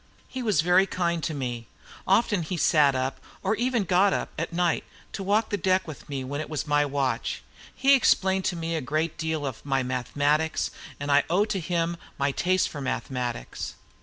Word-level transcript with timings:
He 0.27 0.41
was 0.41 0.61
very 0.61 0.87
kind 0.87 1.23
to 1.25 1.35
me. 1.35 1.67
Often 2.07 2.41
he 2.49 2.57
sat 2.57 2.95
up, 2.95 3.19
or 3.43 3.53
even 3.57 3.83
got 3.83 4.13
up, 4.13 4.29
at 4.35 4.51
night, 4.51 4.83
to 5.13 5.21
walk 5.21 5.49
the 5.51 5.57
deck 5.57 5.87
with 5.87 6.09
me, 6.09 6.23
when 6.23 6.41
it 6.41 6.49
was 6.49 6.65
my 6.65 6.83
watch. 6.87 7.43
He 7.75 7.93
explained 7.93 8.45
to 8.45 8.55
me 8.55 8.75
a 8.75 8.81
great 8.81 9.15
deal 9.19 9.45
of 9.45 9.63
my 9.63 9.83
mathematics, 9.83 10.71
and 10.99 11.11
I 11.11 11.23
owe 11.29 11.45
to 11.45 11.59
him 11.59 11.97
my 12.17 12.31
taste 12.31 12.67
for 12.69 12.81
mathematics. 12.81 13.75